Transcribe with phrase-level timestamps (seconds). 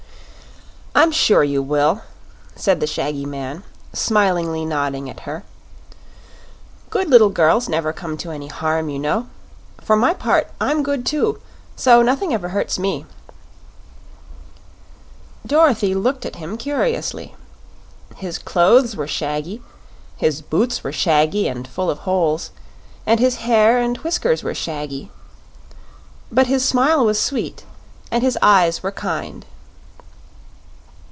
[0.93, 2.01] "I'm sure you will,"
[2.53, 3.63] said the shaggy man,
[3.93, 5.45] smilingly nodding at her.
[6.89, 9.27] "Good little girls never come to any harm, you know.
[9.81, 11.41] For my part, I'm good, too;
[11.77, 13.05] so nothing ever hurts me."
[15.47, 17.35] Dorothy looked at him curiously.
[18.17, 19.61] His clothes were shaggy,
[20.17, 22.51] his boots were shaggy and full of holes,
[23.07, 25.09] and his hair and whiskers were shaggy.
[26.29, 27.63] But his smile was sweet
[28.11, 29.45] and his eyes were kind.